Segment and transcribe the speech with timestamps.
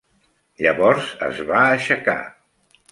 [0.67, 2.21] Llavors es va aixecar.